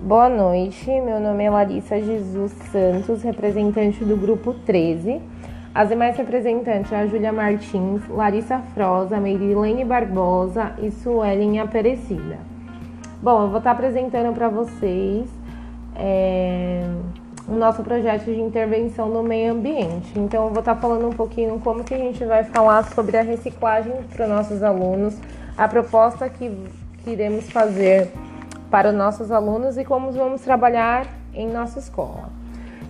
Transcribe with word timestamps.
Boa 0.00 0.28
noite, 0.28 0.88
meu 0.88 1.18
nome 1.18 1.42
é 1.42 1.50
Larissa 1.50 2.00
Jesus 2.00 2.52
Santos, 2.70 3.20
representante 3.20 4.04
do 4.04 4.16
grupo 4.16 4.54
13. 4.54 5.20
As 5.74 5.88
demais 5.88 6.16
representantes 6.16 6.92
é 6.92 7.00
a 7.00 7.06
Júlia 7.08 7.32
Martins, 7.32 8.08
Larissa 8.08 8.60
Froza, 8.72 9.18
Merilene 9.18 9.84
Barbosa 9.84 10.72
e 10.80 10.92
Suelen 10.92 11.58
Aparecida. 11.58 12.38
Bom, 13.20 13.42
eu 13.42 13.48
vou 13.48 13.58
estar 13.58 13.72
apresentando 13.72 14.32
para 14.32 14.48
vocês 14.48 15.28
é, 15.96 16.88
o 17.48 17.56
nosso 17.56 17.82
projeto 17.82 18.26
de 18.26 18.40
intervenção 18.40 19.08
no 19.08 19.24
meio 19.24 19.52
ambiente. 19.52 20.16
Então, 20.16 20.44
eu 20.44 20.50
vou 20.50 20.60
estar 20.60 20.76
falando 20.76 21.08
um 21.08 21.12
pouquinho 21.12 21.58
como 21.58 21.82
que 21.82 21.94
a 21.94 21.98
gente 21.98 22.24
vai 22.24 22.44
falar 22.44 22.84
sobre 22.84 23.16
a 23.16 23.22
reciclagem 23.22 23.94
para 24.14 24.26
os 24.26 24.30
nossos 24.30 24.62
alunos, 24.62 25.18
a 25.56 25.66
proposta 25.66 26.28
que, 26.28 26.56
que 27.02 27.10
iremos 27.10 27.50
fazer 27.50 28.12
para 28.70 28.90
os 28.90 28.94
nossos 28.94 29.30
alunos 29.30 29.76
e 29.78 29.84
como 29.84 30.12
vamos 30.12 30.42
trabalhar 30.42 31.06
em 31.34 31.48
nossa 31.48 31.78
escola. 31.78 32.30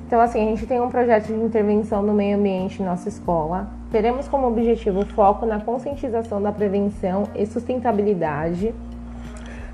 Então, 0.06 0.20
assim, 0.20 0.42
a 0.42 0.44
gente 0.46 0.66
tem 0.66 0.80
um 0.80 0.88
projeto 0.88 1.26
de 1.26 1.34
intervenção 1.34 2.02
no 2.02 2.14
meio 2.14 2.38
ambiente 2.38 2.82
em 2.82 2.84
nossa 2.84 3.08
escola. 3.08 3.68
Teremos 3.92 4.26
como 4.26 4.46
objetivo 4.46 5.00
o 5.00 5.06
foco 5.06 5.44
na 5.44 5.60
conscientização 5.60 6.40
da 6.40 6.50
prevenção 6.50 7.24
e 7.34 7.44
sustentabilidade, 7.44 8.74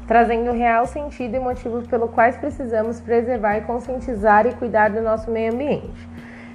trazendo 0.08 0.50
real 0.50 0.86
sentido 0.86 1.36
e 1.36 1.38
motivos 1.38 1.86
pelos 1.86 2.10
quais 2.10 2.36
precisamos 2.36 3.00
preservar 3.00 3.58
e 3.58 3.60
conscientizar 3.60 4.44
e 4.46 4.52
cuidar 4.54 4.90
do 4.90 5.00
nosso 5.00 5.30
meio 5.30 5.52
ambiente. 5.52 6.08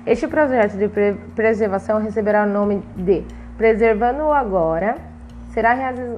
Este 0.06 0.28
projeto 0.28 0.78
de 0.78 0.90
preservação 1.34 2.00
receberá 2.02 2.44
o 2.44 2.48
nome 2.48 2.84
de 2.98 3.24
Preservando 3.58 4.24
o 4.24 4.34
Agora 4.34 5.09
será 5.50 5.74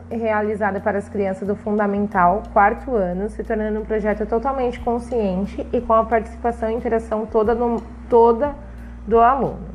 realizada 0.10 0.80
para 0.80 0.98
as 0.98 1.08
crianças 1.08 1.48
do 1.48 1.56
Fundamental, 1.56 2.44
quarto 2.54 2.96
ano, 2.96 3.30
se 3.30 3.44
tornando 3.44 3.80
um 3.80 3.86
projeto 3.86 4.26
totalmente 4.26 4.80
consciente 4.80 5.66
e 5.72 5.80
com 5.82 5.94
a 5.94 6.06
participação 6.06 6.70
e 6.70 6.74
interação 6.74 7.26
toda, 7.26 7.56
no, 7.56 7.82
toda 8.10 8.54
do 9.08 9.20
aluno. 9.20 9.70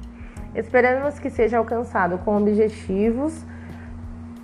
Esperamos 0.55 1.19
que 1.19 1.31
seja 1.31 1.59
alcançado 1.59 2.19
com 2.19 2.37
objetivos 2.37 3.45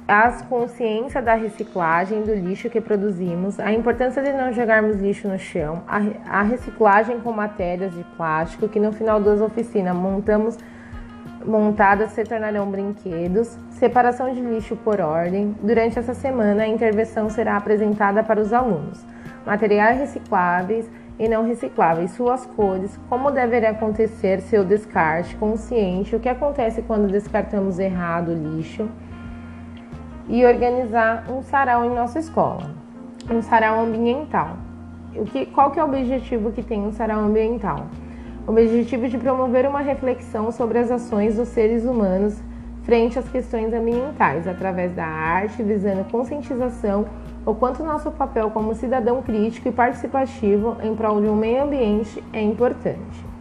as 0.07 0.43
consciência 0.43 1.23
da 1.23 1.35
reciclagem 1.35 2.23
do 2.23 2.35
lixo 2.35 2.69
que 2.69 2.81
produzimos, 2.81 3.59
a 3.61 3.73
importância 3.73 4.23
de 4.23 4.33
não 4.33 4.53
jogarmos 4.53 4.97
lixo 4.97 5.29
no 5.29 5.39
chão, 5.39 5.83
a, 5.87 6.41
a 6.41 6.43
reciclagem 6.43 7.21
com 7.21 7.33
matérias 7.33 7.95
de 7.95 8.05
plástico 8.17 8.69
que 8.69 8.81
no 8.81 8.93
final 8.93 9.21
das 9.21 9.41
oficinas 9.41 9.95
montamos 9.95 10.59
montadas 11.45 12.13
se 12.13 12.25
tornarão 12.25 12.71
brinquedos, 12.71 13.57
separação 13.71 14.33
de 14.33 14.41
lixo 14.41 14.77
por 14.77 15.01
ordem. 15.01 15.55
Durante 15.63 15.99
essa 15.99 16.15
semana, 16.15 16.63
a 16.63 16.69
intervenção 16.69 17.29
será 17.29 17.57
apresentada 17.57 18.23
para 18.23 18.41
os 18.41 18.53
alunos. 18.53 19.05
Materiais 19.45 19.99
recicláveis 19.99 20.89
e 21.19 21.29
não 21.29 21.45
recicláveis, 21.45 22.13
suas 22.13 22.47
cores, 22.47 22.99
como 23.09 23.31
deveria 23.31 23.71
acontecer 23.71 24.41
seu 24.41 24.65
descarte 24.65 25.37
consciente, 25.37 26.17
o 26.17 26.21
que 26.21 26.29
acontece 26.29 26.83
quando 26.83 27.11
descartamos 27.11 27.79
errado 27.79 28.31
o 28.31 28.57
lixo 28.57 28.89
e 30.29 30.45
organizar 30.45 31.25
um 31.31 31.43
sarau 31.43 31.85
em 31.85 31.95
nossa 31.95 32.19
escola, 32.19 32.71
um 33.31 33.43
sarau 33.43 33.81
ambiental. 33.81 34.57
O 35.15 35.25
que, 35.25 35.47
qual 35.47 35.71
que 35.71 35.79
é 35.79 35.85
o 35.85 35.87
objetivo 35.89 36.53
que 36.53 36.63
tem 36.63 36.81
um 36.81 36.93
sarau 36.93 37.21
ambiental? 37.21 37.87
Objetivo 38.47 39.09
de 39.09 39.19
promover 39.19 39.67
uma 39.67 39.81
reflexão 39.81 40.51
sobre 40.51 40.79
as 40.79 40.91
ações 40.91 41.37
dos 41.37 41.49
seres 41.49 41.85
humanos 41.85 42.41
frente 42.83 43.19
às 43.19 43.29
questões 43.29 43.73
ambientais, 43.73 44.49
através 44.49 44.93
da 44.93 45.07
arte, 45.07 45.63
visando 45.63 46.05
conscientização 46.11 47.07
o 47.45 47.55
quanto 47.55 47.83
nosso 47.83 48.11
papel 48.11 48.51
como 48.51 48.75
cidadão 48.75 49.23
crítico 49.23 49.69
e 49.69 49.73
participativo 49.73 50.77
em 50.83 50.95
prol 50.95 51.21
de 51.21 51.29
um 51.29 51.37
meio 51.37 51.65
ambiente 51.65 52.23
é 52.33 52.41
importante. 52.41 53.33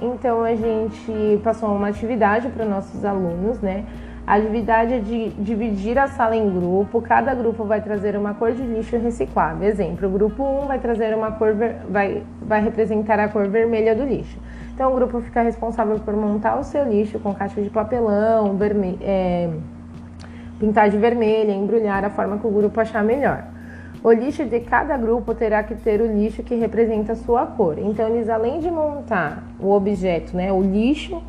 Então 0.00 0.42
a 0.42 0.54
gente 0.54 1.40
passou 1.42 1.74
uma 1.74 1.88
atividade 1.88 2.48
para 2.48 2.64
os 2.64 2.70
nossos 2.70 3.04
alunos, 3.04 3.60
né? 3.60 3.84
A 4.26 4.36
atividade 4.36 4.94
é 4.94 4.98
de 5.00 5.28
dividir 5.38 5.98
a 5.98 6.08
sala 6.08 6.34
em 6.34 6.48
grupo, 6.48 7.02
cada 7.02 7.34
grupo 7.34 7.64
vai 7.64 7.82
trazer 7.82 8.16
uma 8.16 8.32
cor 8.32 8.52
de 8.52 8.62
lixo 8.62 8.96
reciclável. 8.96 9.68
Exemplo, 9.68 10.08
o 10.08 10.10
grupo 10.10 10.42
1 10.42 10.66
vai 10.66 10.78
trazer 10.78 11.14
uma 11.14 11.32
cor 11.32 11.54
vai, 11.90 12.22
vai 12.40 12.62
representar 12.62 13.18
a 13.20 13.28
cor 13.28 13.46
vermelha 13.48 13.94
do 13.94 14.02
lixo. 14.02 14.38
Então 14.74 14.90
o 14.90 14.94
grupo 14.94 15.20
fica 15.20 15.42
responsável 15.42 15.98
por 16.00 16.14
montar 16.16 16.58
o 16.58 16.64
seu 16.64 16.88
lixo 16.88 17.18
com 17.18 17.34
caixa 17.34 17.60
de 17.60 17.68
papelão, 17.68 18.56
verme, 18.56 18.98
é, 19.02 19.50
pintar 20.58 20.88
de 20.88 20.96
vermelha, 20.96 21.52
embrulhar 21.52 22.02
a 22.02 22.08
forma 22.08 22.38
que 22.38 22.46
o 22.46 22.50
grupo 22.50 22.80
achar 22.80 23.04
melhor. 23.04 23.44
O 24.02 24.10
lixo 24.10 24.46
de 24.46 24.60
cada 24.60 24.96
grupo 24.96 25.34
terá 25.34 25.62
que 25.62 25.74
ter 25.74 26.00
o 26.00 26.06
lixo 26.06 26.42
que 26.42 26.54
representa 26.54 27.12
a 27.12 27.16
sua 27.16 27.44
cor. 27.44 27.78
Então 27.78 28.08
eles 28.08 28.30
além 28.30 28.58
de 28.60 28.70
montar 28.70 29.44
o 29.60 29.70
objeto, 29.70 30.34
né, 30.34 30.50
o 30.50 30.62
lixo 30.62 31.22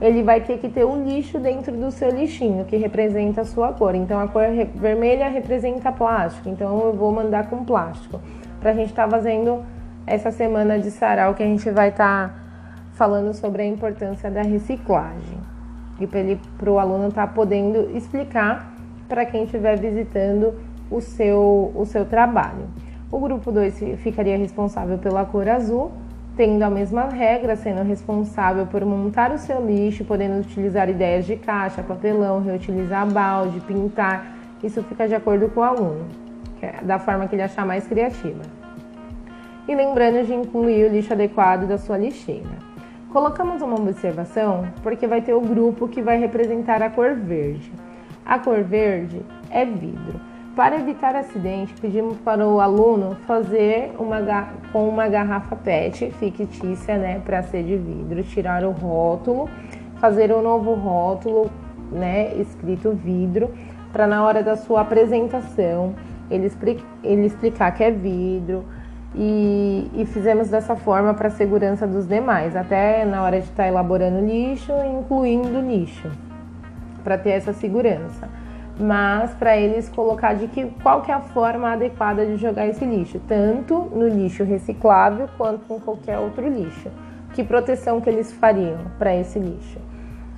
ele 0.00 0.22
vai 0.22 0.40
ter 0.40 0.58
que 0.58 0.68
ter 0.68 0.84
um 0.84 1.04
lixo 1.04 1.38
dentro 1.38 1.76
do 1.76 1.90
seu 1.90 2.10
lixinho, 2.10 2.64
que 2.64 2.76
representa 2.76 3.42
a 3.42 3.44
sua 3.44 3.72
cor. 3.72 3.94
Então, 3.94 4.18
a 4.18 4.26
cor 4.26 4.44
vermelha 4.74 5.28
representa 5.28 5.92
plástico, 5.92 6.48
então 6.48 6.80
eu 6.80 6.92
vou 6.94 7.12
mandar 7.12 7.50
com 7.50 7.64
plástico. 7.64 8.20
Para 8.60 8.70
a 8.70 8.74
gente 8.74 8.90
estar 8.90 9.04
tá 9.04 9.10
fazendo 9.10 9.62
essa 10.06 10.30
semana 10.30 10.78
de 10.78 10.90
sarau, 10.90 11.34
que 11.34 11.42
a 11.42 11.46
gente 11.46 11.70
vai 11.70 11.90
estar 11.90 12.28
tá 12.28 12.34
falando 12.92 13.34
sobre 13.34 13.62
a 13.62 13.66
importância 13.66 14.30
da 14.30 14.42
reciclagem. 14.42 15.38
E 16.00 16.06
para 16.06 16.70
o 16.70 16.78
aluno 16.78 17.08
estar 17.08 17.26
tá 17.26 17.32
podendo 17.32 17.94
explicar 17.94 18.72
para 19.06 19.26
quem 19.26 19.44
estiver 19.44 19.78
visitando 19.78 20.54
o 20.90 21.00
seu, 21.00 21.72
o 21.74 21.84
seu 21.84 22.06
trabalho. 22.06 22.68
O 23.12 23.18
grupo 23.18 23.52
2 23.52 23.98
ficaria 23.98 24.38
responsável 24.38 24.96
pela 24.96 25.26
cor 25.26 25.48
azul 25.48 25.92
tendo 26.36 26.62
a 26.62 26.70
mesma 26.70 27.04
regra, 27.04 27.56
sendo 27.56 27.82
responsável 27.82 28.66
por 28.66 28.84
montar 28.84 29.32
o 29.32 29.38
seu 29.38 29.64
lixo, 29.64 30.04
podendo 30.04 30.40
utilizar 30.40 30.88
ideias 30.88 31.26
de 31.26 31.36
caixa, 31.36 31.82
papelão, 31.82 32.42
reutilizar 32.42 33.06
balde, 33.10 33.60
pintar. 33.60 34.34
Isso 34.62 34.82
fica 34.84 35.08
de 35.08 35.14
acordo 35.14 35.48
com 35.48 35.60
o 35.60 35.64
aluno, 35.64 36.06
é 36.62 36.82
da 36.82 36.98
forma 36.98 37.26
que 37.26 37.34
ele 37.34 37.42
achar 37.42 37.66
mais 37.66 37.86
criativa. 37.86 38.42
E 39.66 39.74
lembrando 39.74 40.26
de 40.26 40.34
incluir 40.34 40.86
o 40.86 40.92
lixo 40.92 41.12
adequado 41.12 41.66
da 41.66 41.78
sua 41.78 41.96
lixeira. 41.96 42.70
Colocamos 43.10 43.60
uma 43.60 43.76
observação 43.76 44.68
porque 44.82 45.06
vai 45.06 45.20
ter 45.20 45.34
o 45.34 45.40
grupo 45.40 45.88
que 45.88 46.00
vai 46.00 46.18
representar 46.18 46.82
a 46.82 46.90
cor 46.90 47.14
verde. 47.14 47.72
A 48.24 48.38
cor 48.38 48.62
verde 48.62 49.20
é 49.50 49.64
vidro. 49.64 50.29
Para 50.56 50.80
evitar 50.80 51.14
acidente, 51.14 51.72
pedimos 51.80 52.18
para 52.18 52.44
o 52.44 52.60
aluno 52.60 53.16
fazer 53.24 53.94
uma 53.96 54.20
com 54.72 54.88
uma 54.88 55.06
garrafa 55.06 55.54
PET 55.54 56.10
fictícia, 56.18 56.98
né, 56.98 57.20
para 57.24 57.40
ser 57.44 57.62
de 57.62 57.76
vidro, 57.76 58.22
tirar 58.24 58.64
o 58.64 58.72
rótulo, 58.72 59.48
fazer 60.00 60.32
um 60.32 60.42
novo 60.42 60.74
rótulo, 60.74 61.48
né, 61.92 62.34
escrito 62.34 62.90
vidro, 62.90 63.50
para 63.92 64.08
na 64.08 64.24
hora 64.24 64.42
da 64.42 64.56
sua 64.56 64.80
apresentação 64.80 65.94
ele, 66.28 66.50
ele 67.04 67.26
explicar 67.26 67.70
que 67.72 67.84
é 67.84 67.90
vidro, 67.92 68.64
e, 69.14 69.90
e, 69.94 70.06
fizemos 70.06 70.48
dessa 70.48 70.76
forma 70.76 71.14
para 71.14 71.26
a 71.28 71.32
segurança 71.32 71.84
dos 71.84 72.06
demais, 72.06 72.54
até 72.54 73.04
na 73.04 73.22
hora 73.24 73.40
de 73.40 73.46
estar 73.46 73.64
tá 73.64 73.68
elaborando 73.68 74.24
lixo, 74.24 74.72
incluindo 74.84 75.60
lixo, 75.60 76.08
para 77.02 77.18
ter 77.18 77.30
essa 77.30 77.52
segurança 77.52 78.28
mas 78.80 79.34
para 79.34 79.56
eles 79.56 79.88
colocar 79.90 80.34
de 80.34 80.48
que 80.48 80.64
qual 80.82 81.02
que 81.02 81.10
é 81.10 81.14
a 81.14 81.20
forma 81.20 81.72
adequada 81.72 82.24
de 82.24 82.36
jogar 82.36 82.66
esse 82.66 82.84
lixo, 82.84 83.20
tanto 83.28 83.74
no 83.92 84.08
lixo 84.08 84.42
reciclável 84.42 85.28
quanto 85.36 85.72
em 85.72 85.78
qualquer 85.78 86.18
outro 86.18 86.48
lixo. 86.48 86.90
Que 87.34 87.44
proteção 87.44 88.00
que 88.00 88.08
eles 88.08 88.32
fariam 88.32 88.78
para 88.98 89.14
esse 89.14 89.38
lixo? 89.38 89.78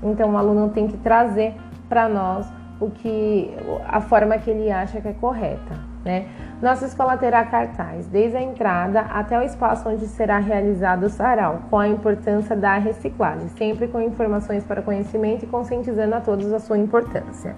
Então 0.03 0.33
o 0.33 0.37
aluno 0.37 0.71
tem 0.71 0.89
que 0.89 0.97
trazer 0.97 1.55
para 1.89 2.09
nós 2.09 2.47
o 2.81 2.91
que 2.91 3.55
a 3.87 4.01
forma 4.01 4.37
que 4.39 4.51
ele 4.51 4.71
acha 4.71 5.01
que 5.01 5.07
é 5.07 5.13
correta, 5.13 5.79
né? 6.05 6.27
Nossa 6.61 6.85
escola 6.85 7.17
terá 7.17 7.45
cartaz 7.45 8.07
desde 8.07 8.37
a 8.37 8.43
entrada 8.43 9.01
até 9.03 9.39
o 9.39 9.43
espaço 9.43 9.89
onde 9.89 10.07
será 10.07 10.39
realizado 10.39 11.05
o 11.05 11.09
sarau, 11.09 11.63
com 11.71 11.79
a 11.79 11.87
importância 11.87 12.57
da 12.57 12.77
reciclagem, 12.77 13.49
sempre 13.51 13.87
com 13.87 14.01
informações 14.01 14.65
para 14.65 14.83
conhecimento 14.83 15.45
e 15.45 15.49
conscientizando 15.49 16.17
a 16.17 16.21
todos 16.21 16.53
a 16.53 16.59
sua 16.59 16.77
importância. 16.77 17.55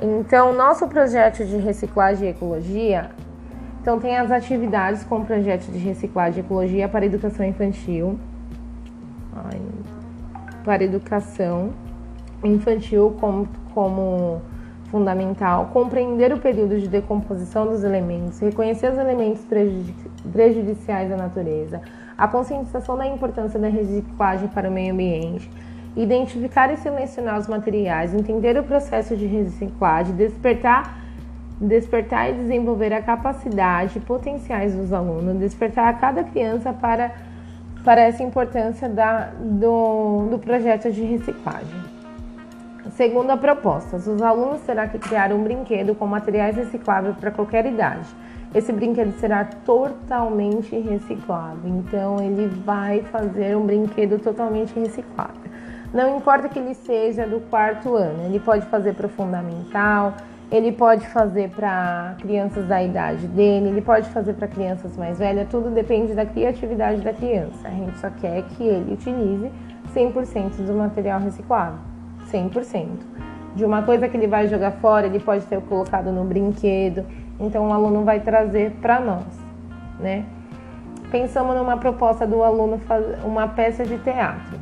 Então, 0.00 0.52
nosso 0.52 0.86
projeto 0.86 1.44
de 1.44 1.56
reciclagem 1.56 2.28
e 2.28 2.30
ecologia, 2.30 3.10
então 3.80 3.98
tem 3.98 4.16
as 4.16 4.30
atividades 4.30 5.02
com 5.02 5.18
o 5.18 5.24
projeto 5.24 5.66
de 5.72 5.78
reciclagem 5.78 6.42
e 6.42 6.46
ecologia 6.46 6.88
para 6.88 7.04
educação 7.04 7.44
infantil, 7.44 8.18
para 10.64 10.84
educação 10.84 11.70
infantil 12.44 13.16
como, 13.18 13.48
como 13.74 14.40
fundamental, 14.90 15.66
compreender 15.72 16.32
o 16.32 16.38
período 16.38 16.78
de 16.78 16.86
decomposição 16.86 17.66
dos 17.66 17.82
elementos, 17.82 18.38
reconhecer 18.38 18.92
os 18.92 18.98
elementos 18.98 19.44
prejudiciais 20.32 21.10
à 21.10 21.16
natureza, 21.16 21.80
a 22.16 22.28
conscientização 22.28 22.96
da 22.96 23.06
importância 23.06 23.58
da 23.58 23.68
reciclagem 23.68 24.48
para 24.48 24.68
o 24.68 24.72
meio 24.72 24.92
ambiente, 24.92 25.50
identificar 26.02 26.72
e 26.72 26.76
selecionar 26.76 27.38
os 27.38 27.46
materiais, 27.46 28.14
entender 28.14 28.58
o 28.58 28.62
processo 28.62 29.16
de 29.16 29.26
reciclagem, 29.26 30.14
despertar 30.14 31.08
despertar 31.60 32.30
e 32.30 32.34
desenvolver 32.34 32.92
a 32.92 33.02
capacidade 33.02 33.98
potenciais 34.00 34.74
dos 34.74 34.92
alunos, 34.92 35.38
despertar 35.38 35.88
a 35.88 35.92
cada 35.92 36.22
criança 36.22 36.72
para, 36.72 37.12
para 37.84 38.00
essa 38.00 38.22
importância 38.22 38.88
da, 38.88 39.30
do, 39.40 40.28
do 40.30 40.38
projeto 40.38 40.90
de 40.90 41.02
reciclagem. 41.02 41.98
Segunda 42.92 43.36
proposta, 43.36 43.96
os 43.96 44.22
alunos 44.22 44.60
terão 44.62 44.88
que 44.88 44.98
criar 44.98 45.32
um 45.32 45.42
brinquedo 45.42 45.94
com 45.94 46.06
materiais 46.06 46.56
recicláveis 46.56 47.16
para 47.16 47.30
qualquer 47.30 47.66
idade. 47.66 48.08
Esse 48.54 48.72
brinquedo 48.72 49.12
será 49.18 49.44
totalmente 49.44 50.74
reciclável, 50.78 51.68
então 51.68 52.18
ele 52.22 52.46
vai 52.64 53.02
fazer 53.02 53.56
um 53.56 53.66
brinquedo 53.66 54.18
totalmente 54.18 54.78
reciclável. 54.78 55.57
Não 55.92 56.18
importa 56.18 56.48
que 56.48 56.58
ele 56.58 56.74
seja 56.74 57.26
do 57.26 57.40
quarto 57.48 57.94
ano, 57.94 58.26
ele 58.26 58.38
pode 58.38 58.66
fazer 58.66 58.94
para 58.94 59.06
o 59.06 59.08
fundamental, 59.08 60.12
ele 60.50 60.70
pode 60.70 61.06
fazer 61.08 61.48
para 61.50 62.14
crianças 62.20 62.66
da 62.66 62.82
idade 62.82 63.26
dele, 63.26 63.68
ele 63.68 63.80
pode 63.80 64.08
fazer 64.10 64.34
para 64.34 64.48
crianças 64.48 64.96
mais 64.96 65.18
velhas, 65.18 65.48
tudo 65.48 65.70
depende 65.70 66.14
da 66.14 66.26
criatividade 66.26 67.00
da 67.00 67.12
criança. 67.12 67.68
A 67.68 67.70
gente 67.70 67.98
só 67.98 68.10
quer 68.10 68.42
que 68.42 68.62
ele 68.62 68.94
utilize 68.94 69.50
100% 69.94 70.66
do 70.66 70.74
material 70.74 71.20
reciclável, 71.20 71.78
100%. 72.30 72.86
De 73.54 73.64
uma 73.64 73.82
coisa 73.82 74.08
que 74.08 74.16
ele 74.16 74.26
vai 74.26 74.46
jogar 74.46 74.72
fora, 74.72 75.06
ele 75.06 75.20
pode 75.20 75.44
ter 75.46 75.60
colocado 75.62 76.12
no 76.12 76.24
brinquedo, 76.24 77.04
então 77.40 77.68
o 77.68 77.72
aluno 77.72 78.04
vai 78.04 78.20
trazer 78.20 78.72
para 78.80 79.00
nós, 79.00 79.26
né? 79.98 80.24
Pensamos 81.10 81.56
numa 81.56 81.78
proposta 81.78 82.26
do 82.26 82.42
aluno 82.42 82.78
fazer 82.78 83.18
uma 83.24 83.48
peça 83.48 83.84
de 83.84 83.96
teatro. 83.98 84.57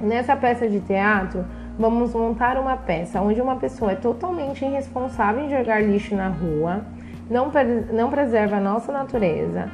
Nessa 0.00 0.34
peça 0.34 0.66
de 0.66 0.80
teatro, 0.80 1.44
vamos 1.78 2.14
montar 2.14 2.56
uma 2.56 2.76
peça 2.76 3.20
onde 3.20 3.40
uma 3.40 3.56
pessoa 3.56 3.92
é 3.92 3.94
totalmente 3.94 4.64
irresponsável 4.64 5.44
em 5.44 5.50
jogar 5.50 5.82
lixo 5.82 6.14
na 6.14 6.28
rua, 6.28 6.86
não, 7.28 7.50
não 7.92 8.10
preserva 8.10 8.56
a 8.56 8.60
nossa 8.60 8.90
natureza, 8.90 9.70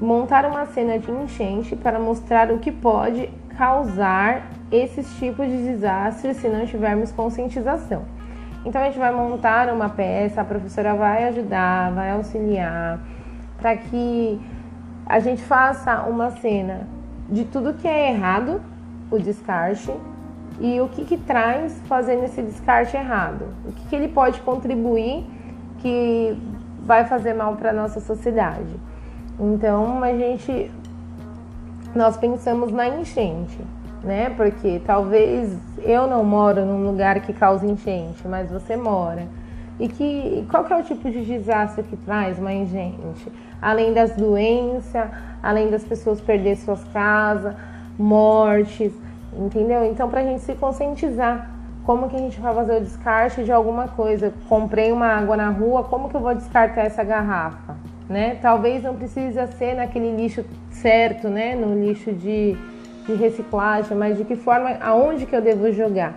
montar 0.00 0.44
uma 0.44 0.66
cena 0.66 0.98
de 0.98 1.10
enchente 1.10 1.76
para 1.76 1.98
mostrar 1.98 2.50
o 2.50 2.58
que 2.58 2.72
pode 2.72 3.30
causar 3.56 4.48
esses 4.70 5.08
tipos 5.18 5.46
de 5.46 5.56
desastres 5.56 6.36
se 6.38 6.48
não 6.48 6.66
tivermos 6.66 7.12
conscientização. 7.12 8.02
Então 8.64 8.82
a 8.82 8.84
gente 8.86 8.98
vai 8.98 9.12
montar 9.12 9.72
uma 9.72 9.88
peça, 9.88 10.40
a 10.40 10.44
professora 10.44 10.94
vai 10.94 11.28
ajudar, 11.28 11.92
vai 11.92 12.10
auxiliar 12.10 12.98
para 13.56 13.76
que 13.76 14.40
a 15.06 15.20
gente 15.20 15.42
faça 15.42 16.02
uma 16.02 16.30
cena 16.32 16.86
de 17.28 17.44
tudo 17.44 17.74
que 17.74 17.88
é 17.88 18.10
errado, 18.10 18.60
o 19.10 19.18
descarte, 19.18 19.92
e 20.60 20.80
o 20.80 20.88
que, 20.88 21.04
que 21.04 21.16
traz 21.16 21.80
fazendo 21.86 22.24
esse 22.24 22.42
descarte 22.42 22.96
errado, 22.96 23.46
o 23.66 23.72
que, 23.72 23.88
que 23.88 23.96
ele 23.96 24.08
pode 24.08 24.40
contribuir 24.40 25.24
que 25.78 26.36
vai 26.84 27.04
fazer 27.04 27.34
mal 27.34 27.54
para 27.54 27.70
a 27.70 27.72
nossa 27.72 28.00
sociedade. 28.00 28.74
Então 29.38 30.02
a 30.02 30.12
gente 30.12 30.70
nós 31.94 32.16
pensamos 32.16 32.72
na 32.72 32.88
enchente 32.88 33.58
né? 34.02 34.30
Porque 34.36 34.80
talvez 34.84 35.56
eu 35.82 36.06
não 36.06 36.24
moro 36.24 36.64
num 36.64 36.86
lugar 36.86 37.20
que 37.20 37.32
causa 37.32 37.66
enchente, 37.66 38.26
mas 38.26 38.50
você 38.50 38.76
mora. 38.76 39.26
E 39.78 39.88
que 39.88 40.46
qual 40.50 40.64
que 40.64 40.72
é 40.72 40.76
o 40.76 40.82
tipo 40.82 41.08
de 41.10 41.24
desastre 41.24 41.84
que 41.84 41.96
traz 41.96 42.38
uma 42.38 42.52
enchente? 42.52 43.30
Além 43.60 43.92
das 43.92 44.12
doenças, 44.12 45.08
além 45.42 45.70
das 45.70 45.84
pessoas 45.84 46.20
perder 46.20 46.56
suas 46.56 46.82
casas, 46.84 47.54
mortes, 47.98 48.92
entendeu? 49.32 49.84
Então, 49.84 50.08
para 50.08 50.20
a 50.20 50.24
gente 50.24 50.42
se 50.42 50.54
conscientizar, 50.54 51.50
como 51.84 52.08
que 52.08 52.16
a 52.16 52.18
gente 52.18 52.38
vai 52.40 52.54
fazer 52.54 52.76
o 52.76 52.80
descarte 52.80 53.44
de 53.44 53.52
alguma 53.52 53.88
coisa? 53.88 54.32
Comprei 54.48 54.92
uma 54.92 55.06
água 55.06 55.36
na 55.36 55.48
rua, 55.48 55.84
como 55.84 56.08
que 56.08 56.14
eu 56.14 56.20
vou 56.20 56.34
descartar 56.34 56.82
essa 56.82 57.02
garrafa? 57.02 57.76
Né? 58.08 58.36
Talvez 58.40 58.82
não 58.82 58.94
precisa 58.94 59.46
ser 59.46 59.74
naquele 59.74 60.14
lixo 60.16 60.44
certo, 60.70 61.28
né? 61.28 61.54
No 61.54 61.74
lixo 61.74 62.10
de 62.12 62.56
de 63.08 63.14
reciclagem, 63.14 63.96
mas 63.96 64.18
de 64.18 64.24
que 64.24 64.36
forma, 64.36 64.76
aonde 64.80 65.24
que 65.24 65.34
eu 65.34 65.40
devo 65.40 65.72
jogar, 65.72 66.14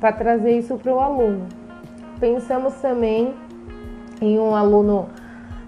para 0.00 0.10
trazer 0.12 0.58
isso 0.58 0.76
para 0.76 0.92
o 0.92 0.98
aluno. 0.98 1.46
Pensamos 2.18 2.72
também 2.76 3.34
em 4.20 4.38
um 4.38 4.54
aluno, 4.54 5.08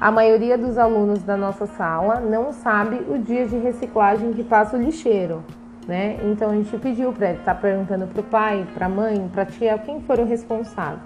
a 0.03 0.11
maioria 0.11 0.59
dos 0.59 0.79
alunos 0.79 1.23
da 1.23 1.37
nossa 1.37 1.65
sala 1.65 2.19
não 2.19 2.53
sabe 2.53 2.97
o 3.09 3.17
dia 3.17 3.47
de 3.47 3.57
reciclagem 3.57 4.33
que 4.33 4.43
passa 4.43 4.77
o 4.77 4.83
lixeiro, 4.83 5.45
né? 5.87 6.19
Então 6.25 6.51
a 6.51 6.55
gente 6.55 6.77
pediu 6.79 7.13
para 7.13 7.29
ele 7.29 7.39
estar 7.39 7.55
tá 7.55 7.61
perguntando 7.61 8.09
para 8.09 8.21
o 8.21 8.25
pai, 8.25 8.67
para 8.75 8.87
a 8.87 8.89
mãe, 8.89 9.31
para 9.33 9.43
a 9.43 9.47
tia, 9.47 9.79
quem 9.79 10.01
for 10.01 10.19
o 10.19 10.25
responsável. 10.25 10.99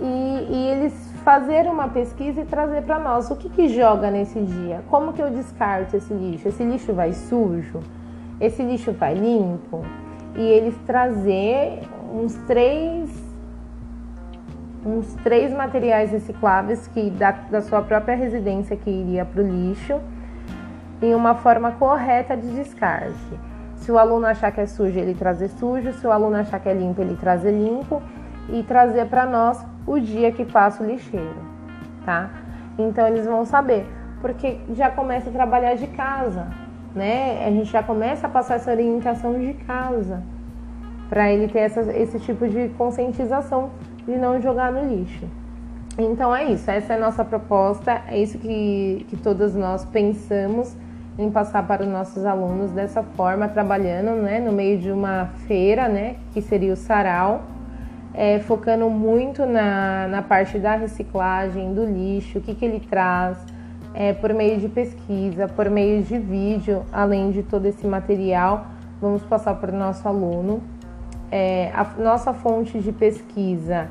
E, 0.00 0.46
e, 0.48 0.66
eles 0.70 0.94
fazer 1.22 1.66
uma 1.66 1.88
pesquisa 1.88 2.40
e 2.40 2.46
trazer 2.46 2.84
para 2.84 2.98
nós 2.98 3.30
o 3.30 3.36
que, 3.36 3.50
que 3.50 3.68
joga 3.68 4.10
nesse 4.10 4.40
dia, 4.40 4.82
como 4.88 5.12
que 5.12 5.20
eu 5.20 5.28
descarto 5.28 5.94
esse 5.94 6.14
lixo, 6.14 6.48
esse 6.48 6.64
lixo 6.64 6.94
vai 6.94 7.12
sujo, 7.12 7.80
esse 8.40 8.62
lixo 8.62 8.92
vai 8.92 9.12
limpo 9.12 9.84
e 10.34 10.40
eles 10.40 10.74
trazer 10.86 11.80
uns 12.14 12.32
três 12.46 13.27
uns 14.88 15.14
três 15.16 15.52
materiais 15.52 16.10
recicláveis 16.10 16.86
que 16.88 17.10
da, 17.10 17.32
da 17.32 17.60
sua 17.60 17.82
própria 17.82 18.16
residência 18.16 18.76
que 18.76 18.90
iria 18.90 19.24
para 19.24 19.42
o 19.42 19.46
lixo 19.46 20.00
em 21.02 21.14
uma 21.14 21.34
forma 21.34 21.72
correta 21.72 22.36
de 22.36 22.48
descarte. 22.54 23.40
Se 23.76 23.92
o 23.92 23.98
aluno 23.98 24.26
achar 24.26 24.50
que 24.50 24.60
é 24.60 24.66
sujo, 24.66 24.98
ele 24.98 25.14
trazer 25.14 25.48
sujo, 25.48 25.92
se 25.92 26.06
o 26.06 26.10
aluno 26.10 26.36
achar 26.36 26.58
que 26.58 26.68
é 26.68 26.74
limpo, 26.74 27.00
ele 27.00 27.16
trazer 27.16 27.52
limpo 27.52 28.02
e 28.48 28.62
trazer 28.62 29.06
para 29.06 29.24
nós 29.24 29.64
o 29.86 30.00
dia 30.00 30.32
que 30.32 30.44
passa 30.44 30.82
o 30.82 30.86
lixeiro, 30.86 31.40
tá? 32.04 32.30
Então 32.78 33.06
eles 33.06 33.26
vão 33.26 33.44
saber, 33.44 33.86
porque 34.20 34.58
já 34.70 34.90
começa 34.90 35.30
a 35.30 35.32
trabalhar 35.32 35.74
de 35.74 35.86
casa 35.86 36.46
né? 36.94 37.46
A 37.46 37.50
gente 37.50 37.70
já 37.70 37.82
começa 37.82 38.26
a 38.26 38.30
passar 38.30 38.56
essa 38.56 38.70
orientação 38.70 39.38
de 39.38 39.54
casa 39.54 40.22
para 41.08 41.32
ele 41.32 41.48
ter 41.48 41.60
essa, 41.60 41.80
esse 41.96 42.18
tipo 42.18 42.46
de 42.46 42.68
conscientização 42.70 43.70
de 44.08 44.16
não 44.16 44.40
jogar 44.40 44.72
no 44.72 44.88
lixo. 44.88 45.26
Então 45.98 46.34
é 46.34 46.44
isso, 46.44 46.70
essa 46.70 46.94
é 46.94 46.96
a 46.96 47.00
nossa 47.00 47.24
proposta, 47.24 48.02
é 48.08 48.18
isso 48.18 48.38
que, 48.38 49.04
que 49.08 49.16
todas 49.16 49.54
nós 49.54 49.84
pensamos 49.84 50.74
em 51.18 51.30
passar 51.30 51.66
para 51.66 51.82
os 51.82 51.88
nossos 51.88 52.24
alunos 52.24 52.70
dessa 52.70 53.02
forma, 53.02 53.48
trabalhando 53.48 54.22
né, 54.22 54.38
no 54.38 54.52
meio 54.52 54.78
de 54.78 54.90
uma 54.90 55.26
feira, 55.46 55.88
né, 55.88 56.16
que 56.32 56.40
seria 56.40 56.72
o 56.72 56.76
sarau, 56.76 57.42
é, 58.14 58.38
focando 58.38 58.88
muito 58.88 59.44
na, 59.44 60.06
na 60.06 60.22
parte 60.22 60.58
da 60.58 60.76
reciclagem, 60.76 61.74
do 61.74 61.84
lixo, 61.84 62.38
o 62.38 62.40
que, 62.40 62.54
que 62.54 62.64
ele 62.64 62.80
traz, 62.80 63.36
é, 63.92 64.12
por 64.12 64.32
meio 64.32 64.60
de 64.60 64.68
pesquisa, 64.68 65.48
por 65.48 65.68
meio 65.68 66.02
de 66.04 66.16
vídeo, 66.16 66.84
além 66.92 67.32
de 67.32 67.42
todo 67.42 67.66
esse 67.66 67.84
material, 67.86 68.66
vamos 69.00 69.22
passar 69.24 69.54
para 69.56 69.72
o 69.72 69.76
nosso 69.76 70.06
aluno. 70.06 70.62
É, 71.30 71.70
a 71.74 71.84
nossa 71.98 72.32
fonte 72.32 72.78
de 72.78 72.90
pesquisa 72.92 73.90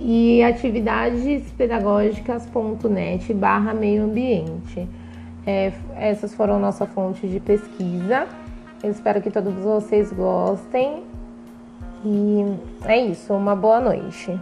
e 0.00 0.43
atividades 0.43 1.52
pedagógicas.net 1.52 3.35
barra 3.35 3.75
meio 3.75 4.05
ambiente. 4.05 4.88
É, 5.47 5.73
essas 5.95 6.35
foram 6.35 6.59
nossa 6.59 6.87
fonte 6.87 7.29
de 7.29 7.38
pesquisa. 7.38 8.26
Eu 8.83 8.90
espero 8.90 9.21
que 9.21 9.31
todos 9.31 9.52
vocês 9.55 10.11
gostem. 10.11 11.05
E 12.02 12.40
é 12.87 12.99
isso, 12.99 13.35
uma 13.35 13.54
boa 13.54 13.78
noite. 13.78 14.40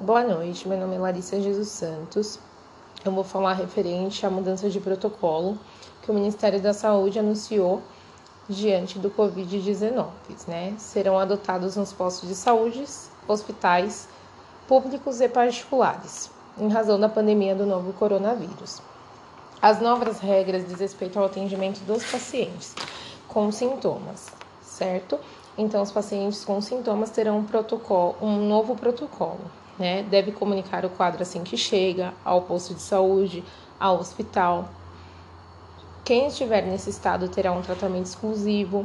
Boa 0.00 0.24
noite, 0.24 0.66
meu 0.66 0.76
nome 0.78 0.96
é 0.96 0.98
Larissa 0.98 1.40
Jesus 1.40 1.68
Santos. 1.68 2.40
Eu 3.04 3.12
vou 3.12 3.22
falar 3.22 3.52
referente 3.52 4.26
à 4.26 4.30
mudança 4.30 4.68
de 4.68 4.80
protocolo 4.80 5.56
que 6.02 6.10
o 6.10 6.14
Ministério 6.14 6.60
da 6.60 6.72
Saúde 6.72 7.20
anunciou 7.20 7.80
diante 8.48 8.98
do 8.98 9.08
Covid-19, 9.08 10.08
né? 10.48 10.74
Serão 10.78 11.16
adotados 11.16 11.76
nos 11.76 11.92
postos 11.92 12.28
de 12.28 12.34
saúde, 12.34 12.84
hospitais, 13.28 14.08
públicos 14.66 15.20
e 15.20 15.28
particulares, 15.28 16.32
em 16.58 16.68
razão 16.68 16.98
da 16.98 17.08
pandemia 17.08 17.54
do 17.54 17.64
novo 17.64 17.92
coronavírus. 17.92 18.82
As 19.62 19.80
novas 19.80 20.18
regras 20.18 20.66
diz 20.66 20.80
respeito 20.80 21.20
ao 21.20 21.26
atendimento 21.26 21.78
dos 21.84 22.02
pacientes 22.04 22.74
com 23.28 23.52
sintomas, 23.52 24.26
certo? 24.60 25.20
Então, 25.56 25.80
os 25.80 25.92
pacientes 25.92 26.44
com 26.44 26.60
sintomas 26.60 27.10
terão 27.10 27.38
um 27.38 27.44
protocolo, 27.44 28.16
um 28.20 28.44
novo 28.48 28.74
protocolo, 28.74 29.40
né? 29.78 30.02
Deve 30.02 30.32
comunicar 30.32 30.84
o 30.84 30.90
quadro 30.90 31.22
assim 31.22 31.44
que 31.44 31.56
chega 31.56 32.12
ao 32.24 32.42
posto 32.42 32.74
de 32.74 32.82
saúde, 32.82 33.44
ao 33.78 34.00
hospital. 34.00 34.68
Quem 36.04 36.26
estiver 36.26 36.62
nesse 36.62 36.90
estado 36.90 37.28
terá 37.28 37.52
um 37.52 37.62
tratamento 37.62 38.06
exclusivo. 38.06 38.84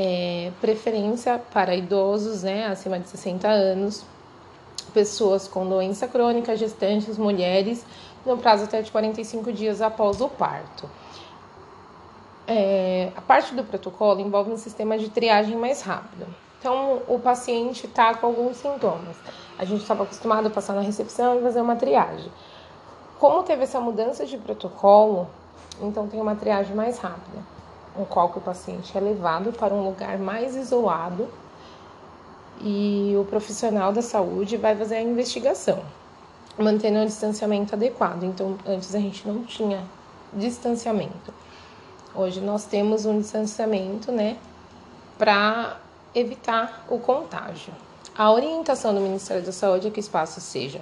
é, 0.00 0.52
preferência 0.60 1.42
para 1.52 1.74
idosos, 1.74 2.44
né, 2.44 2.66
acima 2.68 3.00
de 3.00 3.08
60 3.08 3.48
anos, 3.48 4.04
pessoas 4.88 5.46
com 5.46 5.66
doença 5.66 6.08
crônica, 6.08 6.56
gestantes, 6.56 7.16
mulheres, 7.18 7.84
no 8.26 8.36
prazo 8.36 8.64
até 8.64 8.82
de 8.82 8.90
45 8.90 9.52
dias 9.52 9.80
após 9.80 10.20
o 10.20 10.28
parto. 10.28 10.88
É, 12.46 13.12
a 13.14 13.20
parte 13.20 13.54
do 13.54 13.62
protocolo 13.62 14.20
envolve 14.20 14.50
um 14.50 14.56
sistema 14.56 14.98
de 14.98 15.08
triagem 15.10 15.56
mais 15.56 15.82
rápido. 15.82 16.26
Então, 16.58 17.02
o 17.06 17.18
paciente 17.18 17.86
está 17.86 18.14
com 18.14 18.26
alguns 18.26 18.56
sintomas. 18.56 19.16
A 19.58 19.64
gente 19.64 19.82
estava 19.82 20.02
acostumado 20.02 20.46
a 20.46 20.50
passar 20.50 20.72
na 20.74 20.80
recepção 20.80 21.38
e 21.38 21.42
fazer 21.42 21.60
uma 21.60 21.76
triagem. 21.76 22.30
Como 23.18 23.42
teve 23.42 23.64
essa 23.64 23.78
mudança 23.80 24.24
de 24.24 24.36
protocolo, 24.38 25.28
então 25.80 26.08
tem 26.08 26.20
uma 26.20 26.34
triagem 26.34 26.74
mais 26.74 26.98
rápida, 26.98 27.38
no 27.96 28.06
qual 28.06 28.32
o 28.34 28.40
paciente 28.40 28.96
é 28.96 29.00
levado 29.00 29.52
para 29.52 29.74
um 29.74 29.84
lugar 29.84 30.18
mais 30.18 30.56
isolado 30.56 31.28
e 32.60 33.14
o 33.16 33.24
profissional 33.24 33.92
da 33.92 34.02
saúde 34.02 34.56
vai 34.56 34.76
fazer 34.76 34.96
a 34.96 35.02
investigação, 35.02 35.82
mantendo 36.58 37.00
o 37.00 37.06
distanciamento 37.06 37.74
adequado. 37.74 38.24
Então, 38.24 38.58
antes 38.66 38.94
a 38.94 38.98
gente 38.98 39.26
não 39.26 39.44
tinha 39.44 39.82
distanciamento. 40.32 41.32
Hoje 42.14 42.40
nós 42.40 42.64
temos 42.64 43.06
um 43.06 43.20
distanciamento, 43.20 44.10
né, 44.10 44.36
para 45.16 45.76
evitar 46.14 46.84
o 46.88 46.98
contágio. 46.98 47.72
A 48.16 48.30
orientação 48.32 48.94
do 48.94 49.00
Ministério 49.00 49.42
da 49.42 49.52
Saúde 49.52 49.88
é 49.88 49.90
que 49.90 49.98
o 49.98 50.00
espaço 50.00 50.40
seja 50.40 50.80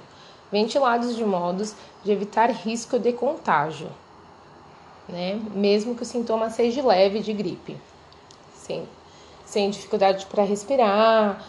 ventilados 0.51 1.15
de 1.15 1.25
modos 1.25 1.75
de 2.03 2.11
evitar 2.11 2.49
risco 2.49 2.97
de 2.97 3.11
contágio, 3.13 3.89
né? 5.07 5.39
Mesmo 5.53 5.95
que 5.95 6.03
o 6.03 6.05
sintoma 6.05 6.49
seja 6.49 6.85
leve 6.85 7.19
de 7.19 7.33
gripe, 7.33 7.77
sem, 8.55 8.87
sem 9.45 9.69
dificuldade 9.69 10.25
para 10.25 10.43
respirar, 10.43 11.43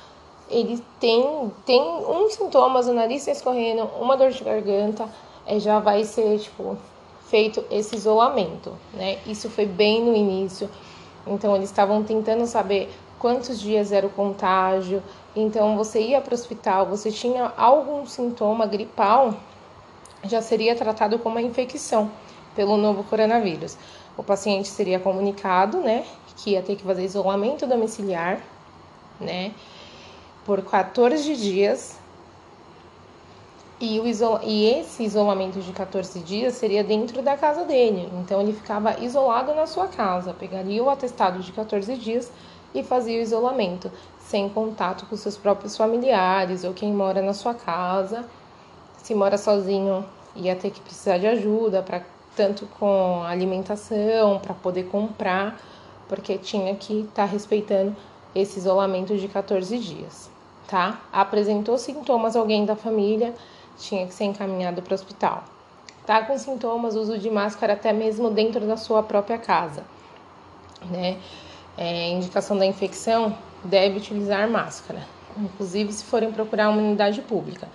ele 0.50 0.82
tem 0.98 1.52
tem 1.64 1.82
um 1.82 2.28
sintoma, 2.30 2.80
o 2.80 2.94
nariz 2.94 3.20
está 3.22 3.32
escorrendo, 3.32 3.84
uma 4.00 4.16
dor 4.16 4.30
de 4.30 4.42
garganta, 4.42 5.08
é, 5.46 5.58
já 5.58 5.78
vai 5.78 6.04
ser 6.04 6.38
tipo 6.38 6.76
feito 7.28 7.64
esse 7.70 7.96
isolamento, 7.96 8.72
né? 8.94 9.18
Isso 9.26 9.50
foi 9.50 9.66
bem 9.66 10.02
no 10.02 10.14
início. 10.14 10.68
Então 11.26 11.54
eles 11.54 11.68
estavam 11.68 12.02
tentando 12.02 12.46
saber 12.46 12.90
quantos 13.18 13.60
dias 13.60 13.92
era 13.92 14.06
o 14.06 14.10
contágio. 14.10 15.02
Então 15.36 15.76
você 15.76 16.00
ia 16.00 16.20
para 16.20 16.32
o 16.32 16.34
hospital, 16.34 16.86
você 16.86 17.10
tinha 17.10 17.52
algum 17.56 18.06
sintoma 18.06 18.66
gripal, 18.66 19.34
já 20.24 20.40
seria 20.40 20.74
tratado 20.74 21.18
como 21.18 21.36
uma 21.36 21.42
infecção 21.42 22.10
pelo 22.54 22.76
novo 22.76 23.04
coronavírus. 23.04 23.76
O 24.16 24.22
paciente 24.22 24.68
seria 24.68 24.98
comunicado, 24.98 25.78
né, 25.78 26.04
que 26.36 26.50
ia 26.50 26.62
ter 26.62 26.74
que 26.76 26.82
fazer 26.82 27.04
isolamento 27.04 27.66
domiciliar, 27.66 28.40
né, 29.20 29.52
por 30.48 30.62
14 30.62 31.36
dias. 31.36 31.98
E, 33.78 34.00
e 34.44 34.64
esse 34.80 35.04
isolamento 35.04 35.60
de 35.60 35.72
14 35.72 36.20
dias 36.20 36.54
seria 36.54 36.82
dentro 36.82 37.20
da 37.20 37.36
casa 37.36 37.66
dele. 37.66 38.08
Então 38.14 38.40
ele 38.40 38.54
ficava 38.54 38.98
isolado 38.98 39.54
na 39.54 39.66
sua 39.66 39.88
casa, 39.88 40.32
pegaria 40.32 40.82
o 40.82 40.88
atestado 40.88 41.40
de 41.40 41.52
14 41.52 41.94
dias 41.96 42.32
e 42.74 42.82
fazia 42.82 43.18
o 43.18 43.22
isolamento, 43.22 43.92
sem 44.20 44.48
contato 44.48 45.04
com 45.04 45.16
seus 45.16 45.36
próprios 45.36 45.76
familiares 45.76 46.64
ou 46.64 46.72
quem 46.72 46.94
mora 46.94 47.20
na 47.20 47.34
sua 47.34 47.52
casa. 47.52 48.24
Se 49.02 49.14
mora 49.14 49.36
sozinho, 49.36 50.02
ia 50.34 50.56
ter 50.56 50.70
que 50.70 50.80
precisar 50.80 51.18
de 51.18 51.26
ajuda 51.26 51.82
para 51.82 52.02
tanto 52.34 52.66
com 52.78 53.22
alimentação, 53.22 54.38
para 54.38 54.54
poder 54.54 54.84
comprar, 54.84 55.60
porque 56.08 56.38
tinha 56.38 56.74
que 56.74 57.00
estar 57.00 57.14
tá 57.14 57.24
respeitando 57.26 57.94
esse 58.34 58.58
isolamento 58.58 59.16
de 59.16 59.28
14 59.28 59.78
dias, 59.78 60.30
tá? 60.68 61.00
Apresentou 61.12 61.76
sintomas 61.78 62.36
alguém 62.36 62.64
da 62.64 62.76
família, 62.76 63.34
tinha 63.76 64.06
que 64.06 64.14
ser 64.14 64.24
encaminhado 64.24 64.80
para 64.82 64.92
o 64.92 64.94
hospital. 64.94 65.42
Tá 66.06 66.22
com 66.22 66.38
sintomas, 66.38 66.94
uso 66.94 67.18
de 67.18 67.28
máscara 67.28 67.72
até 67.72 67.92
mesmo 67.92 68.30
dentro 68.30 68.66
da 68.66 68.76
sua 68.76 69.02
própria 69.02 69.38
casa, 69.38 69.82
né? 70.88 71.18
é, 71.78 72.10
indicação 72.10 72.58
da 72.58 72.66
infecção, 72.66 73.38
deve 73.62 73.98
utilizar 73.98 74.50
máscara, 74.50 75.00
inclusive 75.36 75.92
se 75.92 76.02
forem 76.04 76.32
procurar 76.32 76.68
uma 76.70 76.82
unidade 76.82 77.22
pública. 77.22 77.68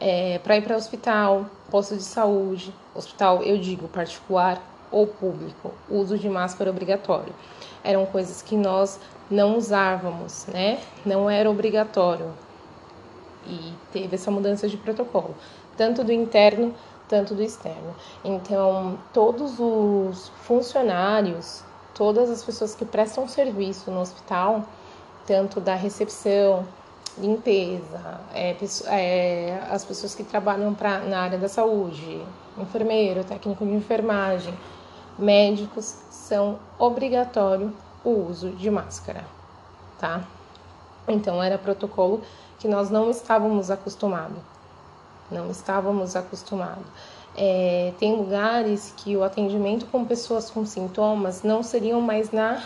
É, 0.00 0.38
para 0.38 0.56
ir 0.56 0.62
para 0.62 0.74
o 0.74 0.78
hospital, 0.78 1.46
posto 1.70 1.94
de 1.94 2.02
saúde, 2.02 2.74
hospital, 2.94 3.42
eu 3.42 3.58
digo 3.58 3.86
particular 3.88 4.60
ou 4.92 5.06
público, 5.06 5.72
uso 5.90 6.18
de 6.18 6.28
máscara 6.28 6.70
obrigatório. 6.70 7.34
Eram 7.82 8.06
coisas 8.06 8.42
que 8.42 8.56
nós 8.56 9.00
não 9.30 9.56
usávamos, 9.56 10.46
né? 10.46 10.78
Não 11.04 11.28
era 11.28 11.50
obrigatório. 11.50 12.30
E 13.46 13.72
teve 13.92 14.14
essa 14.14 14.30
mudança 14.30 14.68
de 14.68 14.76
protocolo, 14.76 15.34
tanto 15.76 16.04
do 16.04 16.12
interno, 16.12 16.72
tanto 17.08 17.34
do 17.34 17.42
externo. 17.42 17.96
Então, 18.22 18.98
todos 19.12 19.58
os 19.58 20.28
funcionários 20.44 21.64
todas 21.94 22.30
as 22.30 22.42
pessoas 22.42 22.74
que 22.74 22.84
prestam 22.84 23.28
serviço 23.28 23.90
no 23.90 24.00
hospital, 24.00 24.64
tanto 25.26 25.60
da 25.60 25.74
recepção, 25.74 26.66
limpeza, 27.18 28.20
é, 28.34 28.56
é, 28.86 29.62
as 29.70 29.84
pessoas 29.84 30.14
que 30.14 30.24
trabalham 30.24 30.72
pra, 30.74 31.00
na 31.00 31.20
área 31.20 31.38
da 31.38 31.48
saúde, 31.48 32.22
enfermeiro, 32.58 33.22
técnico 33.24 33.64
de 33.64 33.72
enfermagem, 33.72 34.54
médicos, 35.18 35.96
são 36.10 36.58
obrigatório 36.78 37.72
o 38.04 38.10
uso 38.10 38.50
de 38.50 38.70
máscara, 38.70 39.24
tá? 39.98 40.24
Então 41.06 41.42
era 41.42 41.58
protocolo 41.58 42.22
que 42.58 42.68
nós 42.68 42.90
não 42.90 43.10
estávamos 43.10 43.70
acostumados, 43.70 44.38
não 45.30 45.50
estávamos 45.50 46.16
acostumados. 46.16 46.86
É, 47.36 47.92
tem 47.98 48.14
lugares 48.14 48.92
que 48.96 49.16
o 49.16 49.24
atendimento 49.24 49.86
com 49.86 50.04
pessoas 50.04 50.50
com 50.50 50.66
sintomas 50.66 51.42
não 51.42 51.62
seriam 51.62 52.00
mais 52.00 52.30
na 52.30 52.62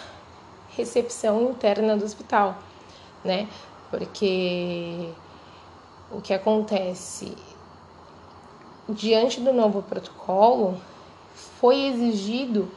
recepção 0.76 1.50
interna 1.50 1.96
do 1.96 2.04
hospital, 2.04 2.56
né? 3.24 3.48
Porque 3.90 5.08
o 6.10 6.20
que 6.20 6.34
acontece 6.34 7.36
diante 8.88 9.40
do 9.40 9.52
novo 9.52 9.82
protocolo 9.82 10.76
foi 11.36 11.86
exigido, 11.86 12.68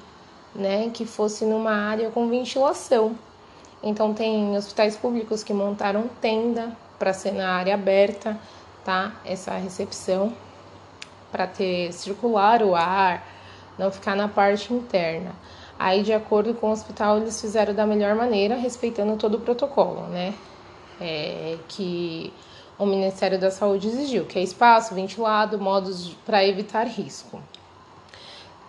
né, 0.53 0.91
que 0.93 1.05
fosse 1.05 1.45
numa 1.45 1.71
área 1.71 2.11
com 2.11 2.27
ventilação. 2.27 3.15
Então 3.81 4.13
tem 4.13 4.55
hospitais 4.57 4.97
públicos 4.97 5.43
que 5.43 5.53
montaram 5.53 6.09
tenda 6.21 6.75
para 6.97 7.13
ser 7.13 7.31
na 7.31 7.53
área 7.53 7.73
aberta, 7.73 8.37
tá? 8.83 9.13
Essa 9.23 9.53
recepção 9.53 10.33
para 11.31 11.47
ter 11.47 11.93
circular 11.93 12.61
o 12.61 12.75
ar, 12.75 13.25
não 13.77 13.89
ficar 13.91 14.15
na 14.15 14.27
parte 14.27 14.73
interna. 14.73 15.31
Aí, 15.77 16.03
de 16.03 16.11
acordo 16.11 16.53
com 16.53 16.67
o 16.67 16.71
hospital, 16.71 17.19
eles 17.19 17.39
fizeram 17.39 17.73
da 17.73 17.85
melhor 17.85 18.13
maneira, 18.15 18.55
respeitando 18.55 19.15
todo 19.15 19.35
o 19.35 19.39
protocolo, 19.39 20.07
né? 20.07 20.33
É, 20.99 21.57
que 21.69 22.33
o 22.77 22.85
Ministério 22.85 23.39
da 23.39 23.49
Saúde 23.49 23.87
exigiu, 23.87 24.25
que 24.25 24.37
é 24.37 24.43
espaço 24.43 24.93
ventilado, 24.93 25.57
modos 25.57 26.09
para 26.25 26.45
evitar 26.45 26.85
risco. 26.85 27.41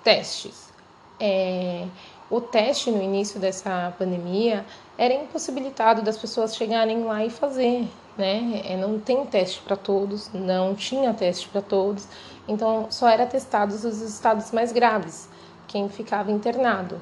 Testes. 0.02 0.70
É, 1.18 1.86
o 2.30 2.40
teste 2.40 2.90
no 2.90 3.02
início 3.02 3.40
dessa 3.40 3.92
pandemia 3.98 4.64
era 4.96 5.12
impossibilitado 5.12 6.00
das 6.00 6.16
pessoas 6.16 6.54
chegarem 6.54 7.04
lá 7.04 7.24
e 7.24 7.30
fazer, 7.30 7.88
né? 8.16 8.62
É, 8.64 8.76
não 8.76 9.00
tem 9.00 9.26
teste 9.26 9.60
para 9.60 9.76
todos, 9.76 10.30
não 10.32 10.74
tinha 10.74 11.12
teste 11.12 11.48
para 11.48 11.60
todos. 11.60 12.06
Então, 12.46 12.86
só 12.90 13.08
era 13.08 13.26
testados 13.26 13.84
os 13.84 14.00
estados 14.00 14.52
mais 14.52 14.72
graves, 14.72 15.28
quem 15.66 15.88
ficava 15.88 16.30
internado. 16.30 17.00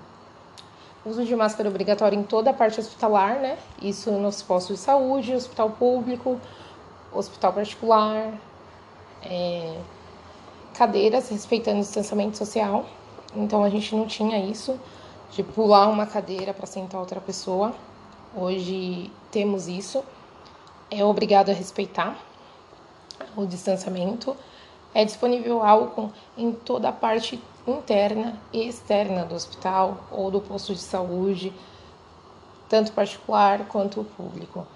Uso 1.05 1.25
de 1.25 1.37
máscara 1.37 1.69
obrigatório 1.69 2.19
em 2.19 2.23
toda 2.23 2.51
a 2.51 2.55
parte 2.55 2.81
hospitalar, 2.81 3.39
né? 3.39 3.59
Isso 3.81 4.11
nos 4.11 4.43
postos 4.43 4.77
de 4.77 4.83
saúde, 4.83 5.35
hospital 5.35 5.71
público, 5.71 6.41
hospital 7.13 7.53
particular, 7.53 8.33
é, 9.23 9.75
cadeiras 10.79 11.29
respeitando 11.29 11.79
o 11.79 11.83
distanciamento 11.83 12.37
social. 12.37 12.87
Então, 13.35 13.65
a 13.65 13.69
gente 13.69 13.95
não 13.95 14.07
tinha 14.07 14.39
isso 14.39 14.79
de 15.33 15.43
pular 15.43 15.89
uma 15.89 16.07
cadeira 16.07 16.55
para 16.55 16.67
sentar 16.67 17.01
outra 17.01 17.21
pessoa. 17.21 17.75
Hoje 18.35 19.11
temos 19.31 19.69
isso. 19.69 20.05
É 20.91 21.05
obrigado 21.05 21.51
a 21.51 21.53
respeitar 21.53 22.17
o 23.37 23.45
distanciamento 23.45 24.37
é 24.95 25.05
disponível 25.05 25.63
álcool 25.63 26.11
em 26.37 26.53
toda 26.53 26.89
a 26.89 26.93
parte 26.93 27.41
interna 27.67 28.41
e 28.53 28.67
externa 28.67 29.25
do 29.25 29.35
hospital 29.35 29.99
ou 30.11 30.31
do 30.31 30.41
posto 30.41 30.75
de 30.75 30.81
saúde, 30.81 31.53
tanto 32.69 32.93
particular 32.93 33.67
quanto 33.69 34.05
público. 34.17 34.67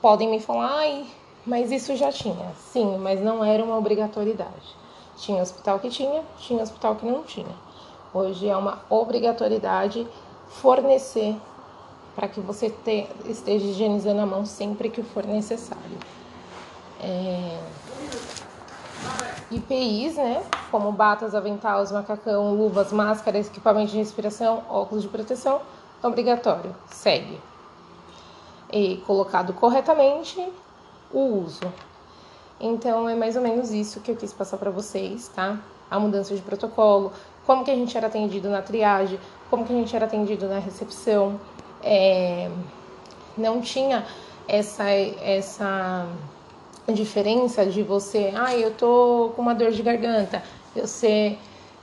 Podem 0.00 0.28
me 0.28 0.40
falar, 0.40 0.78
ai, 0.78 1.06
mas 1.48 1.72
isso 1.72 1.96
já 1.96 2.12
tinha. 2.12 2.52
Sim, 2.72 2.98
mas 2.98 3.20
não 3.20 3.42
era 3.42 3.64
uma 3.64 3.76
obrigatoriedade. 3.76 4.76
Tinha 5.16 5.42
hospital 5.42 5.80
que 5.80 5.88
tinha, 5.88 6.22
tinha 6.38 6.62
hospital 6.62 6.94
que 6.96 7.06
não 7.06 7.22
tinha. 7.24 7.56
Hoje 8.12 8.48
é 8.48 8.56
uma 8.56 8.82
obrigatoriedade 8.90 10.06
fornecer 10.48 11.34
para 12.14 12.28
que 12.28 12.40
você 12.40 12.68
te, 12.68 13.08
esteja 13.24 13.64
higienizando 13.64 14.20
a 14.20 14.26
mão 14.26 14.44
sempre 14.44 14.90
que 14.90 15.02
for 15.02 15.24
necessário. 15.24 15.98
É... 17.02 17.58
IPIs, 19.50 20.16
né? 20.16 20.44
Como 20.70 20.92
batas, 20.92 21.34
aventais, 21.34 21.90
macacão, 21.90 22.54
luvas, 22.54 22.92
máscaras, 22.92 23.46
equipamento 23.46 23.92
de 23.92 23.96
respiração, 23.96 24.62
óculos 24.68 25.02
de 25.02 25.08
proteção, 25.08 25.62
obrigatório. 26.02 26.76
Segue. 26.90 27.40
E 28.70 28.98
colocado 29.06 29.54
corretamente 29.54 30.46
o 31.12 31.42
uso. 31.42 31.72
Então 32.60 33.08
é 33.08 33.14
mais 33.14 33.36
ou 33.36 33.42
menos 33.42 33.70
isso 33.70 34.00
que 34.00 34.10
eu 34.10 34.16
quis 34.16 34.32
passar 34.32 34.56
para 34.56 34.70
vocês, 34.70 35.28
tá? 35.28 35.58
A 35.90 35.98
mudança 35.98 36.34
de 36.34 36.42
protocolo, 36.42 37.12
como 37.46 37.64
que 37.64 37.70
a 37.70 37.74
gente 37.74 37.96
era 37.96 38.08
atendido 38.08 38.48
na 38.48 38.60
triagem, 38.60 39.18
como 39.48 39.64
que 39.64 39.72
a 39.72 39.76
gente 39.76 39.94
era 39.94 40.06
atendido 40.06 40.48
na 40.48 40.58
recepção. 40.58 41.40
É... 41.82 42.50
Não 43.36 43.60
tinha 43.60 44.04
essa 44.46 44.90
essa 44.90 46.06
diferença 46.92 47.66
de 47.66 47.82
você, 47.82 48.32
ah, 48.34 48.56
eu 48.56 48.72
tô 48.72 49.32
com 49.36 49.42
uma 49.42 49.54
dor 49.54 49.70
de 49.70 49.82
garganta, 49.82 50.42
você 50.74 51.36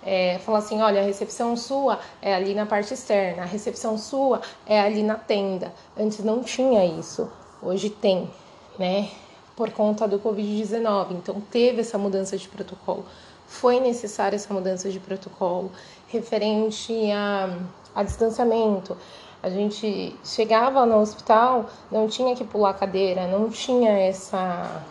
é, 0.03 0.39
falar 0.39 0.59
assim, 0.59 0.81
olha, 0.81 1.01
a 1.01 1.03
recepção 1.03 1.55
sua 1.55 1.99
é 2.21 2.33
ali 2.33 2.53
na 2.53 2.65
parte 2.65 2.93
externa, 2.93 3.43
a 3.43 3.45
recepção 3.45 3.97
sua 3.97 4.41
é 4.65 4.79
ali 4.79 5.03
na 5.03 5.15
tenda. 5.15 5.73
Antes 5.97 6.23
não 6.23 6.43
tinha 6.43 6.85
isso, 6.85 7.29
hoje 7.61 7.89
tem, 7.89 8.29
né? 8.77 9.09
Por 9.55 9.71
conta 9.71 10.07
do 10.07 10.19
Covid-19. 10.19 11.11
Então 11.11 11.41
teve 11.51 11.81
essa 11.81 11.97
mudança 11.97 12.37
de 12.37 12.47
protocolo. 12.47 13.05
Foi 13.47 13.79
necessária 13.79 14.35
essa 14.35 14.53
mudança 14.53 14.89
de 14.89 14.99
protocolo 14.99 15.71
referente 16.07 16.93
a, 17.11 17.57
a 17.93 18.03
distanciamento. 18.03 18.97
A 19.41 19.49
gente 19.49 20.15
chegava 20.23 20.85
no 20.85 20.99
hospital, 20.99 21.69
não 21.91 22.07
tinha 22.07 22.35
que 22.35 22.43
pular 22.43 22.73
cadeira, 22.73 23.27
não 23.27 23.49
tinha 23.49 23.91
essa 23.91 24.83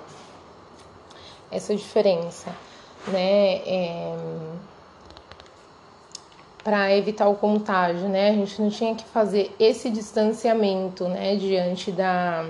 essa 1.50 1.74
diferença, 1.74 2.50
né? 3.08 3.56
É, 3.66 4.16
para 6.64 6.96
evitar 6.96 7.28
o 7.28 7.34
contágio, 7.36 8.08
né? 8.08 8.30
A 8.30 8.32
gente 8.32 8.60
não 8.60 8.70
tinha 8.70 8.94
que 8.94 9.04
fazer 9.04 9.54
esse 9.60 9.90
distanciamento, 9.90 11.04
né, 11.08 11.36
diante 11.36 11.92
da, 11.92 12.46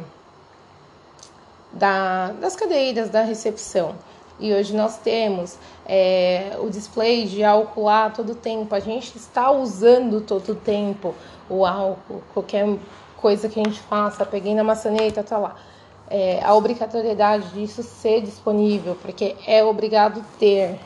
da 1.75 2.33
das 2.41 2.57
cadeiras 2.57 3.11
da 3.11 3.23
recepção. 3.23 3.95
E 4.41 4.53
hoje 4.53 4.75
nós 4.75 4.99
temos 4.99 5.57
é, 5.87 6.57
o 6.61 6.69
display 6.69 7.27
de 7.27 7.45
álcool 7.45 7.85
lá 7.85 8.11
todo 8.11 8.33
o 8.33 8.35
tempo. 8.35 8.75
A 8.75 8.81
gente 8.81 9.17
está 9.17 9.51
usando 9.51 10.21
todo 10.21 10.53
o 10.53 10.55
tempo 10.55 11.15
o 11.49 11.65
álcool, 11.65 12.23
qualquer 12.33 12.67
coisa 13.17 13.49
que 13.49 13.61
a 13.61 13.65
gente 13.65 13.81
faça, 13.81 14.27
peguei 14.27 14.55
na 14.55 14.65
maçaneta, 14.65 15.23
tá 15.23 15.39
lá 15.39 15.57
é, 16.09 16.43
a 16.45 16.55
obrigatoriedade 16.55 17.49
disso 17.51 17.83
ser 17.83 18.21
disponível, 18.21 18.97
porque 19.01 19.37
é 19.47 19.65
obrigado 19.65 20.25
ter, 20.39 20.79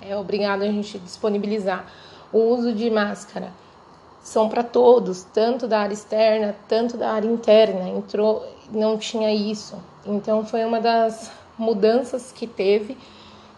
é 0.00 0.16
obrigado 0.16 0.62
a 0.62 0.66
gente 0.66 0.98
disponibilizar 0.98 1.86
o 2.32 2.38
uso 2.38 2.72
de 2.72 2.90
máscara. 2.90 3.52
São 4.22 4.48
para 4.48 4.62
todos, 4.62 5.22
tanto 5.22 5.66
da 5.66 5.80
área 5.80 5.94
externa, 5.94 6.54
tanto 6.68 6.98
da 6.98 7.12
área 7.12 7.28
interna. 7.28 7.88
Entrou, 7.88 8.44
não 8.72 8.98
tinha 8.98 9.32
isso. 9.32 9.76
Então 10.04 10.44
foi 10.44 10.64
uma 10.64 10.80
das 10.80 11.30
mudanças 11.58 12.32
que 12.32 12.46
teve, 12.46 12.96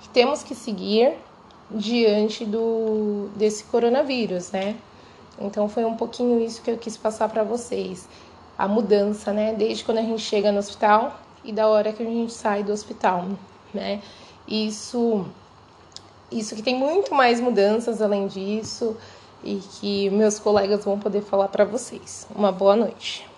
que 0.00 0.08
temos 0.08 0.42
que 0.42 0.54
seguir 0.54 1.14
diante 1.70 2.44
do 2.44 3.28
desse 3.36 3.64
coronavírus, 3.64 4.50
né? 4.50 4.76
Então 5.40 5.68
foi 5.68 5.84
um 5.84 5.96
pouquinho 5.96 6.40
isso 6.40 6.62
que 6.62 6.70
eu 6.70 6.76
quis 6.76 6.96
passar 6.96 7.28
para 7.28 7.42
vocês 7.42 8.08
a 8.58 8.68
mudança, 8.68 9.32
né? 9.32 9.54
Desde 9.54 9.84
quando 9.84 9.98
a 9.98 10.02
gente 10.02 10.22
chega 10.22 10.52
no 10.52 10.58
hospital 10.58 11.18
e 11.44 11.52
da 11.52 11.68
hora 11.68 11.92
que 11.92 12.02
a 12.02 12.06
gente 12.06 12.32
sai 12.32 12.62
do 12.62 12.72
hospital, 12.72 13.26
né? 13.72 14.02
Isso, 14.46 15.24
isso 16.30 16.54
que 16.54 16.62
tem 16.62 16.76
muito 16.76 17.14
mais 17.14 17.40
mudanças 17.40 18.02
além 18.02 18.26
disso 18.26 18.96
e 19.42 19.56
que 19.56 20.10
meus 20.10 20.38
colegas 20.38 20.84
vão 20.84 20.98
poder 20.98 21.22
falar 21.22 21.48
para 21.48 21.64
vocês. 21.64 22.26
Uma 22.34 22.52
boa 22.52 22.76
noite. 22.76 23.29